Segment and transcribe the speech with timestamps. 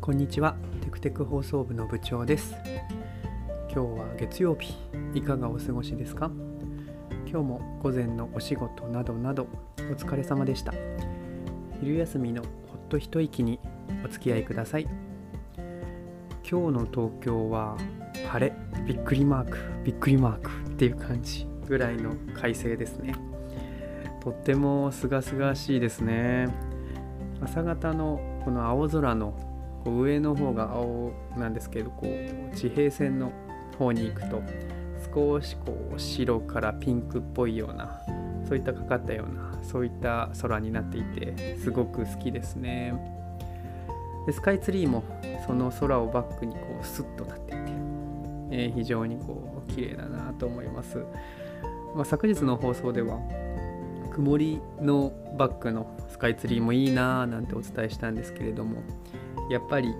[0.00, 0.56] こんにちは。
[0.80, 2.54] テクテク放送部の部長です。
[3.70, 4.74] 今日は月曜日
[5.12, 6.30] いかがお過ごしですか？
[7.26, 10.72] 今日も午前のお仕事などなどお疲れ様でした。
[11.80, 12.48] 昼休みのほ
[12.82, 13.60] っと一息に
[14.02, 14.88] お付き合いください。
[16.50, 17.76] 今日の東京は
[18.26, 18.54] 晴れ
[18.86, 23.14] びっくりマークびっくりマークっていう感じぐらいの快晴ですね。
[24.22, 26.48] とっても清々しいですね。
[27.42, 29.34] 朝方のこの青空の
[29.84, 33.32] こう上の方が青なんですけどこう地平線の
[33.78, 34.42] 方に行くと
[35.14, 38.02] 少しこう白からピンクっぽいような
[38.46, 42.94] そういったかかったようなそういった空になっていてすごく好きですね。
[44.26, 45.02] でスカイツリーも
[45.46, 47.60] その空をバックにこうスッとなっていて、
[48.50, 50.98] えー、非常にこう綺麗だなと思います、
[51.94, 53.18] まあ、昨日の放送では
[54.20, 58.82] 曇りのバックのスカイツリーもいいなぁなんてお伝えしたんですけれども
[59.48, 59.94] やっぱり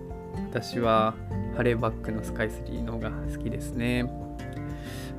[0.50, 1.14] 私は
[1.56, 4.04] 晴れバックのスカイツリーの方が好きですね。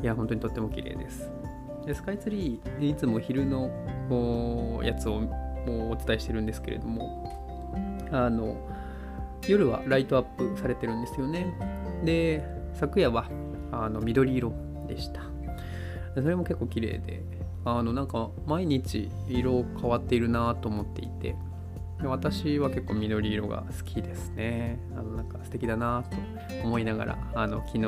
[0.03, 1.31] いや本当にとっても綺麗です。
[1.85, 3.71] でスカイツリーいつも昼の
[4.83, 5.15] やつを
[5.67, 7.73] お伝えしてるんですけれども
[8.11, 8.55] あの
[9.47, 11.51] 夜はライトアップされてるんですよね。
[12.05, 13.25] で昨夜は
[13.71, 14.53] あの緑色
[14.87, 15.21] でした。
[16.13, 17.23] それも結構綺麗で
[17.65, 21.35] あのなんか毎日色変わっているなと思っていて。
[22.03, 24.79] 私は結構緑色が好きですね。
[24.97, 26.17] あのなんか素敵だなと
[26.63, 27.83] 思いながらあの昨日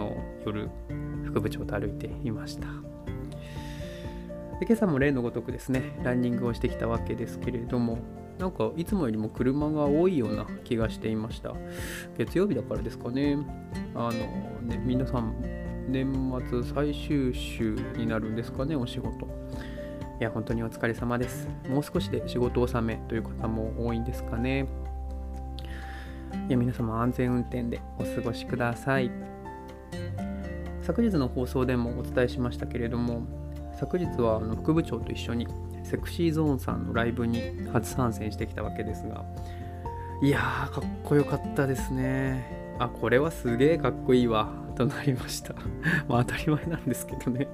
[0.46, 0.70] 夜
[1.26, 2.68] 副部長と歩いていました。
[4.60, 7.98] で今朝も例のごとくですねランニングをしてきたわけですけれども
[8.38, 11.56] なんかいつもよりも車が多いような気がしていました。
[12.16, 13.40] 月曜日だからですかね。
[13.96, 15.34] あのね皆さん
[15.88, 19.28] 年末最終週になるんですかねお仕事。
[20.20, 21.48] いや本当にお疲れ様です。
[21.70, 24.68] もう少しで仕事納めという方も多いんですかね。
[26.48, 29.12] いや皆様安全運転でお過ごしください。
[30.82, 33.26] 昨日の放送でもお伝えしましたけれども
[33.80, 35.48] 昨日はあの副部長と一緒に
[35.84, 37.42] セクシーゾーンさんのライブに
[37.72, 39.24] 初参戦してきたわけですが
[40.22, 42.76] いやーかっこよかったですね。
[42.80, 44.63] あこれはすげえかっこいいわ。
[44.76, 45.54] となりました。
[46.08, 47.48] まあ当たり前なんですけどね。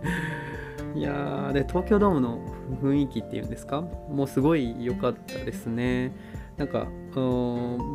[0.95, 2.39] いやーで東京ドームの
[2.81, 3.81] 雰囲気っていうんですか？
[4.09, 6.11] もうすごい良かったですね。
[6.57, 6.87] なんか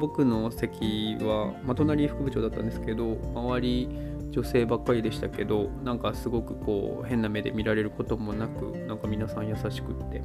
[0.01, 3.89] 僕の席は、まあ、隣副部長だったんですけど周り
[4.31, 10.23] 女性ばっかりでしたけどなんかすごくこう変な目で見られることもなくなんか皆さん優しくって。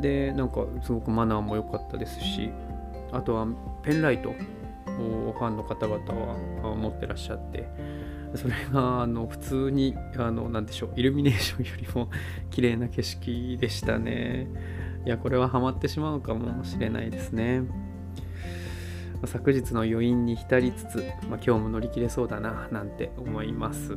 [0.00, 2.50] でなんかすごくマナーも良かったですし
[3.12, 3.46] あとは
[3.82, 4.34] ペンライト。
[4.96, 6.04] ファンの方々
[6.68, 7.68] は持ってらっしゃって
[8.34, 12.10] それがあの普通にあの何でしょうイルミネーションよりも
[12.50, 14.48] 綺麗な景色でしたね。
[15.04, 17.62] いやこれはハマってしまうかもしれないですね。
[19.24, 20.96] 昨日の余韻に浸りつつ、
[21.28, 23.96] まあ、今日も乗り切れそうだななんて思います。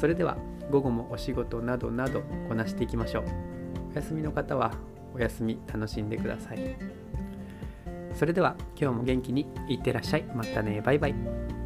[0.00, 0.36] それでは
[0.70, 3.24] 午後もお仕事などなどこなしていきましょう。
[3.92, 4.72] お休みの方は
[5.14, 6.76] お休み楽しんでください。
[8.14, 10.24] それでは今日も元気にいってらっしゃい。
[10.34, 10.80] またね。
[10.80, 11.61] バイバイ。